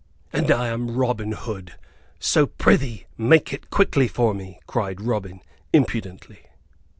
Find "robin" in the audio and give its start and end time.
0.97-1.33, 4.99-5.41